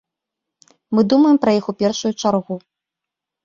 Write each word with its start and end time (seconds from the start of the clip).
Мы 0.97 1.01
думаем 1.13 1.37
пра 1.45 1.55
іх 1.59 1.65
у 1.71 1.77
першую 1.85 2.13
чаргу. 2.21 2.61